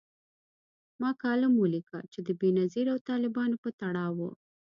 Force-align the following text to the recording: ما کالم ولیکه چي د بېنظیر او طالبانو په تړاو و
ما 1.01 1.09
کالم 1.23 1.53
ولیکه 1.57 1.99
چي 2.11 2.19
د 2.27 2.29
بېنظیر 2.41 2.85
او 2.93 2.99
طالبانو 3.09 3.55
په 3.63 3.69
تړاو 3.81 4.13
و 4.25 4.29